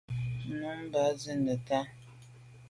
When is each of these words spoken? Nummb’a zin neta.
Nummb’a 0.59 1.03
zin 1.21 1.39
neta. 1.45 1.79